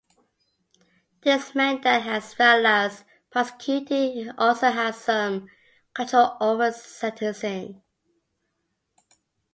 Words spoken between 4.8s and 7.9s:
some control over sentencing.